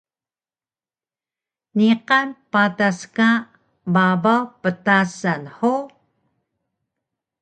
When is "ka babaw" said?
3.15-4.43